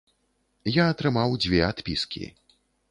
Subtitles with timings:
[0.77, 2.25] Я атрымаў дзве адпіскі.